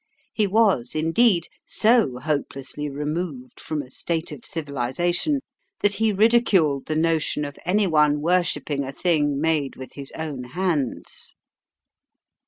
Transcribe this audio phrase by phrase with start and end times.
[0.33, 5.41] He was, indeed, so hopelessly removed from a state of civilisation
[5.81, 10.43] that he ridiculed the notion of any one worshipping a thing made with his own
[10.43, 11.35] hands.